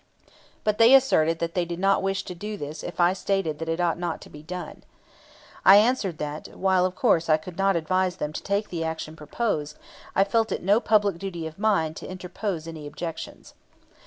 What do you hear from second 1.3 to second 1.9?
that they did